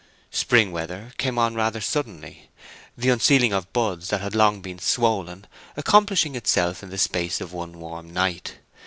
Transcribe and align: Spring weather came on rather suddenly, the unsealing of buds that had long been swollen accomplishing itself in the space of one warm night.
Spring 0.31 0.71
weather 0.71 1.13
came 1.19 1.37
on 1.37 1.53
rather 1.53 1.79
suddenly, 1.79 2.49
the 2.97 3.09
unsealing 3.09 3.53
of 3.53 3.71
buds 3.71 4.07
that 4.09 4.19
had 4.19 4.33
long 4.33 4.59
been 4.59 4.79
swollen 4.79 5.45
accomplishing 5.77 6.33
itself 6.33 6.81
in 6.81 6.89
the 6.89 6.97
space 6.97 7.39
of 7.39 7.53
one 7.53 7.77
warm 7.79 8.11
night. 8.11 8.57